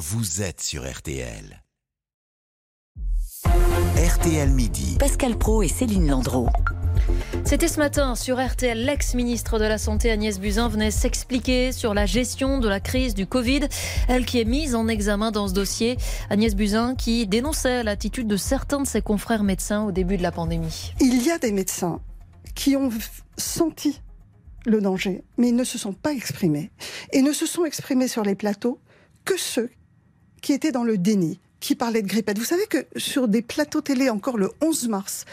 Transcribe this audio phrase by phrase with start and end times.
[0.00, 1.62] vous êtes sur RTL.
[3.44, 4.96] RTL Midi.
[4.98, 6.48] Pascal Pro et Céline Landreau.
[7.44, 12.06] C'était ce matin sur RTL, l'ex-ministre de la Santé Agnès Buzyn venait s'expliquer sur la
[12.06, 13.68] gestion de la crise du Covid.
[14.08, 15.98] Elle qui est mise en examen dans ce dossier.
[16.30, 20.32] Agnès Buzyn qui dénonçait l'attitude de certains de ses confrères médecins au début de la
[20.32, 20.94] pandémie.
[21.00, 22.00] Il y a des médecins
[22.54, 22.88] qui ont
[23.36, 24.00] senti
[24.64, 26.70] le danger, mais ils ne se sont pas exprimés.
[27.12, 28.80] Et ne se sont exprimés sur les plateaux
[29.26, 29.68] que ceux
[30.40, 32.38] qui étaient dans le déni, qui parlaient de grippette.
[32.38, 35.24] Vous savez que sur des plateaux télé, encore le 11 mars,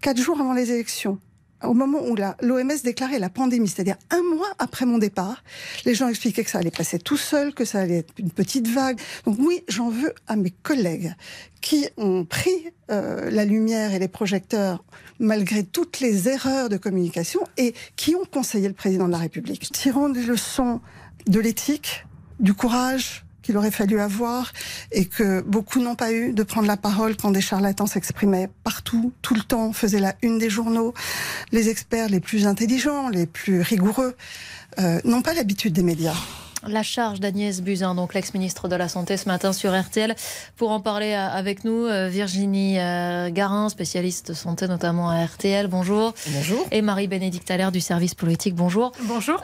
[0.00, 1.18] quatre jours avant les élections,
[1.64, 5.42] au moment où l'OMS déclarait la pandémie, c'est-à-dire un mois après mon départ,
[5.84, 8.68] les gens expliquaient que ça allait passer tout seul, que ça allait être une petite
[8.68, 9.00] vague.
[9.24, 11.14] Donc oui, j'en veux à mes collègues
[11.60, 14.84] qui ont pris euh, la lumière et les projecteurs
[15.20, 19.70] malgré toutes les erreurs de communication et qui ont conseillé le président de la République.
[19.72, 20.80] Tirant des leçons
[21.26, 22.04] de l'éthique,
[22.40, 24.52] du courage, qu'il aurait fallu avoir
[24.90, 29.12] et que beaucoup n'ont pas eu de prendre la parole quand des charlatans s'exprimaient partout,
[29.22, 30.94] tout le temps, faisaient la une des journaux.
[31.50, 34.16] Les experts les plus intelligents, les plus rigoureux,
[34.78, 36.14] euh, n'ont pas l'habitude des médias.
[36.64, 40.14] La charge d'Agnès Buzyn, donc l'ex-ministre de la Santé ce matin sur RTL.
[40.56, 45.66] Pour en parler euh, avec nous, euh, Virginie Garin, spécialiste de santé notamment à RTL,
[45.66, 46.14] bonjour.
[46.28, 46.64] Bonjour.
[46.70, 48.92] Et Marie-Bénédicte Allaire du service politique, bonjour.
[49.02, 49.42] Bonjour.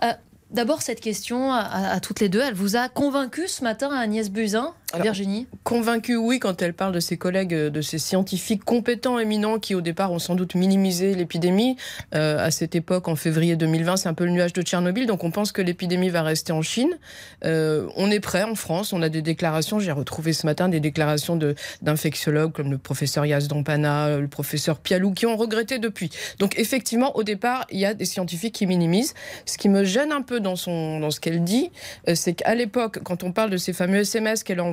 [0.50, 4.74] D'abord, cette question à, toutes les deux, elle vous a convaincu ce matin, Agnès Buzyn?
[4.96, 9.58] Virginie Convaincue, oui, quand elle parle de ses collègues, euh, de ses scientifiques compétents, éminents,
[9.58, 11.76] qui au départ ont sans doute minimisé l'épidémie.
[12.14, 15.24] Euh, à cette époque, en février 2020, c'est un peu le nuage de Tchernobyl, donc
[15.24, 16.98] on pense que l'épidémie va rester en Chine.
[17.44, 20.80] Euh, on est prêt en France, on a des déclarations, j'ai retrouvé ce matin des
[20.80, 21.38] déclarations
[21.82, 26.08] d'infectiologues comme le professeur Yazdampana, le professeur Pialou, qui ont regretté depuis.
[26.38, 29.12] Donc effectivement, au départ, il y a des scientifiques qui minimisent.
[29.44, 31.70] Ce qui me gêne un peu dans, son, dans ce qu'elle dit,
[32.14, 34.64] c'est qu'à l'époque, quand on parle de ces fameux SMS qu'elle a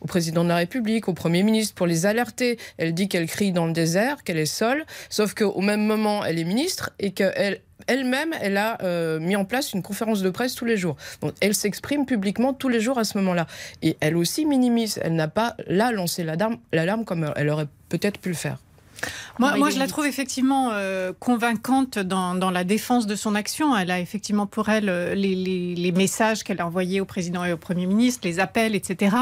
[0.00, 2.58] au président de la République, au Premier ministre pour les alerter.
[2.78, 6.38] Elle dit qu'elle crie dans le désert, qu'elle est seule, sauf qu'au même moment, elle
[6.38, 10.54] est ministre et qu'elle elle-même, elle a euh, mis en place une conférence de presse
[10.54, 10.96] tous les jours.
[11.20, 13.46] Donc, elle s'exprime publiquement tous les jours à ce moment-là.
[13.82, 14.98] Et elle aussi minimise.
[15.02, 18.58] Elle n'a pas là lancé l'alarme comme elle aurait peut-être pu le faire.
[19.38, 23.76] Moi, moi, je la trouve effectivement euh, convaincante dans, dans, la défense de son action.
[23.76, 27.44] Elle a effectivement pour elle euh, les, les, les messages qu'elle a envoyés au président
[27.44, 29.16] et au premier ministre, les appels, etc.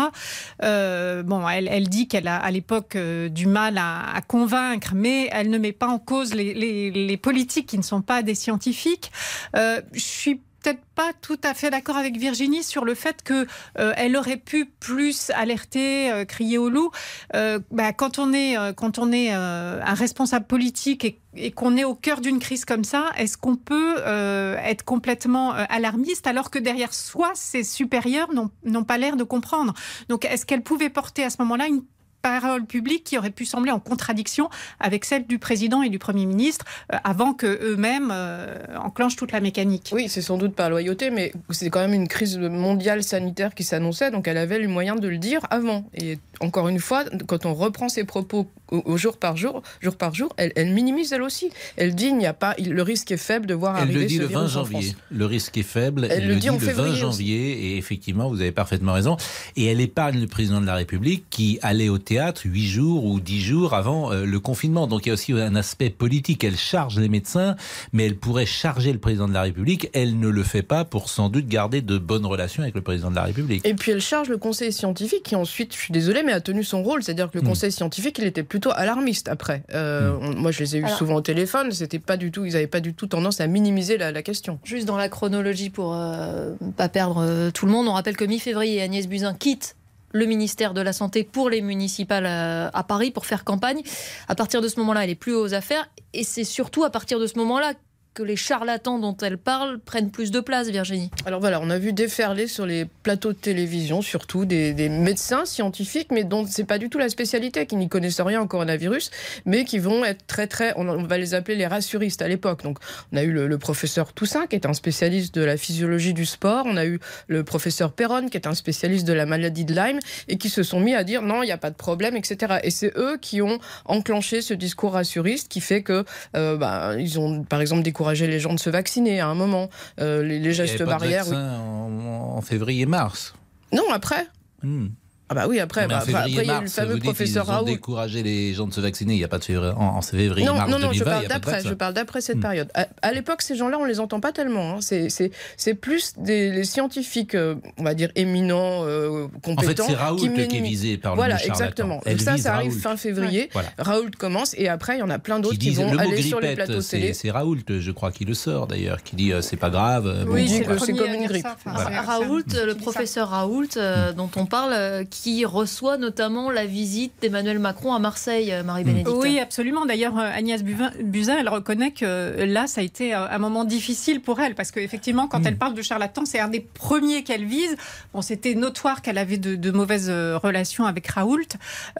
[0.62, 4.92] Euh, bon, elle, elle dit qu'elle a à l'époque euh, du mal à, à, convaincre,
[4.94, 8.34] mais elle ne met pas en cause les, les politiques qui ne sont pas des
[8.34, 9.10] scientifiques.
[9.54, 13.47] je suis peut-être pas tout à fait d'accord avec Virginie sur le fait que
[13.78, 16.91] euh, aurait pu plus alerter, euh, crier au loup.
[17.34, 21.84] Euh, bah, quand on est quand on est un responsable politique et, et qu'on est
[21.84, 26.94] au cœur d'une crise comme ça, est-ce qu'on peut être complètement alarmiste alors que derrière
[26.94, 29.74] soi, ses supérieurs n'ont pas l'air de comprendre?
[30.08, 31.82] Donc, est-ce qu'elle pouvait porter à ce moment-là une
[32.24, 34.48] parole publique qui aurait pu sembler en contradiction
[34.80, 39.30] avec celle du président et du Premier ministre euh, avant que eux-mêmes euh, enclenchent toute
[39.30, 39.90] la mécanique.
[39.92, 43.62] Oui, c'est sans doute par loyauté, mais c'est quand même une crise mondiale sanitaire qui
[43.62, 45.84] s'annonçait, donc elle avait le moyen de le dire avant.
[45.94, 50.14] Et encore une fois, quand on reprend ses propos au, jour par jour, jour par
[50.14, 51.50] jour, elle, minimise elle aussi.
[51.76, 54.06] Elle dit il n'y a pas, le risque est faible de voir elle arriver le
[54.06, 54.96] dit le 20 janvier.
[55.10, 56.08] Le risque est faible.
[56.10, 57.66] Elle, le, dit, le 20 janvier.
[57.66, 59.16] Et effectivement, vous avez parfaitement raison.
[59.56, 62.13] Et elle épargne le président de la République qui allait au théâtre
[62.44, 64.86] huit jours ou dix jours avant euh, le confinement.
[64.86, 66.44] Donc il y a aussi un aspect politique.
[66.44, 67.56] Elle charge les médecins,
[67.92, 69.91] mais elle pourrait charger le président de la République.
[69.92, 73.10] Elle ne le fait pas pour sans doute garder de bonnes relations avec le président
[73.10, 73.66] de la République.
[73.66, 76.64] Et puis elle charge le conseil scientifique qui ensuite, je suis désolée, mais a tenu
[76.64, 77.03] son rôle.
[77.03, 77.48] C'est-à-dire que le hmm.
[77.48, 79.64] conseil scientifique, il était plutôt alarmiste après.
[79.72, 80.36] Euh, hmm.
[80.36, 81.72] Moi, je les ai eu souvent au téléphone.
[81.72, 84.58] C'était pas du tout, ils n'avaient pas du tout tendance à minimiser la, question.
[84.64, 88.24] Juste dans la chronologie pour ne euh, pas perdre tout le monde, on rappelle que
[88.24, 89.76] mi-février, Agnès Buzyn quitte
[90.14, 93.82] le ministère de la Santé pour les municipales euh, à Paris pour faire campagne.
[94.28, 95.86] À partir de ce moment-là, elle est plus aux affaires.
[96.14, 97.75] Et c'est surtout à partir de ce moment-là
[98.14, 101.78] que les charlatans dont elle parle prennent plus de place, Virginie Alors voilà, on a
[101.78, 106.78] vu déferler sur les plateaux de télévision, surtout des, médecins scientifiques, mais dont c'est pas
[106.78, 109.10] du tout la spécialité, qui n'y connaissent rien au coronavirus,
[109.47, 112.62] mais qui vont être très très, on, va les appeler les rassuristes à l'époque.
[112.62, 112.78] Donc
[113.12, 116.66] on a eu le, professeur Toussaint, qui est un spécialiste de la physiologie du sport,
[116.66, 119.98] on a eu le professeur Perron, qui est un spécialiste de la maladie de Lyme,
[120.28, 122.59] et qui se sont mis à dire non, il n'y a pas de problème, etc.
[122.62, 126.04] Et c'est eux qui ont enclenché ce discours rassuriste qui fait que,
[126.36, 129.34] euh, bah, ils ont par exemple découvert encourager les gens de se vacciner à un
[129.34, 129.71] moment.
[129.98, 131.33] Euh, les, gestes barrières.
[131.33, 133.34] en, février-mars.
[133.72, 134.27] Non, après.
[134.62, 134.89] Hmm.
[135.30, 137.65] Ah bah oui, après, bah, après il y a eu le fameux professeur Raoult.
[137.65, 139.15] décourager les gens de se vacciner.
[139.15, 141.26] Il n'y a pas de février, en, février, non, mars non, non, 2020, je parle
[141.28, 141.62] d'après.
[141.62, 142.41] Je parle d'après cette hmm.
[142.41, 142.68] période.
[143.00, 144.74] À, l'époque, ces gens-là, on les entend pas tellement.
[144.74, 144.78] Hein.
[144.80, 149.84] C'est plus des scientifiques, euh, on va dire éminents, euh, compétents.
[149.84, 152.03] En fait, c'est Raoult qui, qui, est visé par voilà, le exactement.
[152.06, 153.48] Donc ça, ça arrive fin février.
[153.78, 156.54] Raoult commence et après, il y en a plein d'autres qui, vont aller sur les
[156.54, 157.15] plateaux télé.
[157.15, 160.27] C'est Raoult, je crois, qui le sort d'ailleurs, qui dit euh, c'est pas grave.
[160.28, 161.47] Oui, c'est comme une grippe.
[161.65, 163.68] Raoult, le professeur Raoult,
[164.16, 169.09] dont on parle, qui reçoit notamment la visite d'Emmanuel Macron à Marseille, euh, Marie-Bénédicte.
[169.15, 169.87] Oui, absolument.
[169.87, 174.21] D'ailleurs, euh, Agnès Buzyn, elle reconnaît que euh, là, ça a été un moment difficile
[174.21, 175.47] pour elle, parce qu'effectivement, quand mm.
[175.47, 177.77] elle parle de charlatan, c'est un des premiers qu'elle vise.
[178.13, 181.43] Bon, c'était notoire qu'elle avait de, mauvaises relations avec Raoult.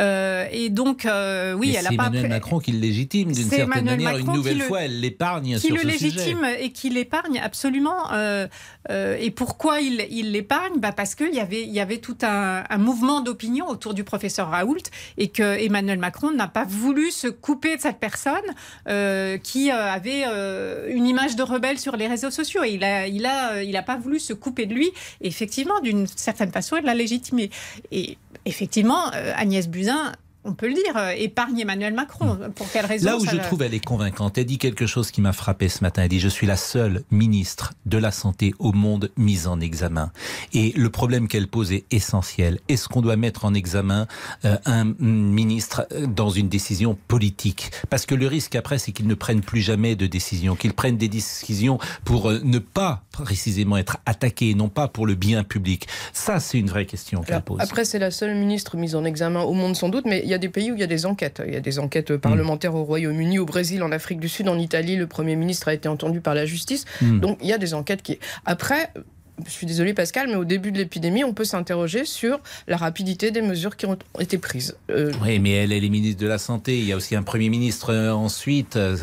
[0.01, 1.07] et donc,
[1.57, 2.07] oui, elle a pas...
[2.07, 4.19] Emmanuel Macron qui le légitime d'une certaine manière.
[4.19, 5.79] Une nouvelle fois, elle l'épargne sur ce sujet.
[5.79, 8.11] Qui le légitime et qui l'épargne absolument.
[8.91, 10.81] et pourquoi il l'épargne?
[10.81, 14.05] Bah Parce qu'il y avait, il y avait tout un, un mouvement d'opinion autour du
[14.05, 14.83] professeur Raoult
[15.19, 18.35] et que Emmanuel Macron n'a pas voulu se couper de cette personne
[18.89, 22.65] euh, qui euh, avait euh, une image de rebelle sur les réseaux sociaux.
[22.65, 24.91] Et il a, il a, il a pas voulu se couper de lui.
[25.21, 27.51] Effectivement, d'une certaine façon, il l'a légitimé.
[27.91, 29.07] Et effectivement,
[29.37, 30.13] Agnès Buzyn
[30.45, 32.39] on peut le dire, euh, épargne Emmanuel Macron.
[32.55, 35.21] Pour quelle raison Là où je trouve elle est convaincante, elle dit quelque chose qui
[35.21, 36.03] m'a frappé ce matin.
[36.03, 40.13] Elle dit Je suis la seule ministre de la Santé au monde mise en examen.
[40.53, 42.61] Et le problème qu'elle pose est essentiel.
[42.69, 44.07] Est-ce qu'on doit mettre en examen
[44.45, 47.71] euh, un ministre euh, dans une décision politique?
[47.89, 50.99] Parce que le risque après, c'est qu'il ne prenne plus jamais de décision, qu'il prenne
[50.99, 55.87] des décisions pour ne pas précisément être attaqué, non pas pour le bien public.
[56.13, 57.61] Ça, c'est une vraie question qu'elle pose.
[57.61, 60.34] Après, c'est la seule ministre mise en examen au monde sans doute, mais il y
[60.34, 61.43] a des pays où il y a des enquêtes.
[61.47, 64.59] Il y a des enquêtes parlementaires au Royaume-Uni, au Brésil, en Afrique du Sud, en
[64.59, 64.97] Italie.
[64.97, 66.85] Le Premier ministre a été entendu par la justice.
[67.01, 67.21] Hmm.
[67.21, 68.19] Donc il y a des enquêtes qui...
[68.45, 68.91] Après,
[69.45, 73.31] je suis désolée Pascal, mais au début de l'épidémie, on peut s'interroger sur la rapidité
[73.31, 74.77] des mesures qui ont été prises.
[74.91, 76.79] Euh, oui, mais elle, elle est ministre de la Santé.
[76.79, 78.77] Il y a aussi un Premier ministre euh, ensuite.
[78.77, 78.97] Euh,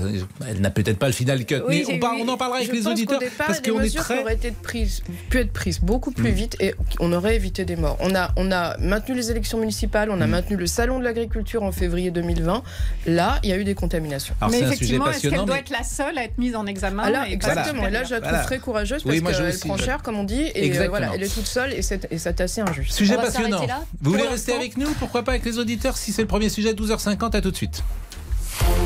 [0.47, 3.19] elle n'a peut-être pas le final cut, mais on, en parlera avec les auditeurs.
[3.37, 4.21] parce que les mesures très...
[4.21, 6.35] auraient été prises, pu être prises beaucoup plus mm.
[6.35, 7.97] vite et on aurait évité des morts.
[7.99, 10.29] On a, on a maintenu les élections municipales, on a mm.
[10.29, 12.63] maintenu le salon de l'agriculture en février 2020.
[13.07, 14.35] Là, il y a eu des contaminations.
[14.49, 17.87] mais effectivement, est-ce qu'elle doit être la seule à être mise en examen Alors, Exactement.
[17.87, 20.51] Et là, je la trouve très courageuse parce qu'elle prend cher, comme on dit.
[20.55, 22.93] Et euh, voilà, elle est toute seule et c'est assez injuste.
[22.93, 23.65] Sujet passionnant.
[24.01, 26.73] Vous voulez rester avec nous Pourquoi pas avec les auditeurs si c'est le premier sujet
[26.73, 27.83] 12h50 À tout de suite.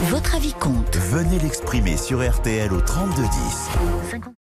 [0.10, 0.96] Votre avis compte.
[0.96, 4.36] Venez l'exprimer sur RTL au 3210.